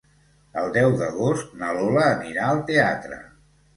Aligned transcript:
El 0.61 0.69
deu 0.77 0.93
d'agost 1.01 1.53
na 1.61 1.69
Lola 1.81 2.07
anirà 2.17 2.47
al 2.49 2.67
teatre. 2.71 3.21